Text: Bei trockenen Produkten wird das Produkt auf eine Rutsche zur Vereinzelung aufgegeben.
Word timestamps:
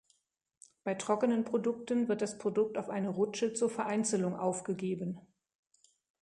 Bei 0.83 0.95
trockenen 0.95 1.45
Produkten 1.45 2.07
wird 2.07 2.23
das 2.23 2.39
Produkt 2.39 2.79
auf 2.79 2.89
eine 2.89 3.09
Rutsche 3.09 3.53
zur 3.53 3.69
Vereinzelung 3.69 4.35
aufgegeben. 4.35 5.19